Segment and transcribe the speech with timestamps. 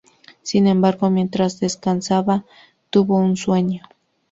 [0.41, 2.43] Sin embargo, mientras descansaba
[2.89, 3.83] tuvo un sueño.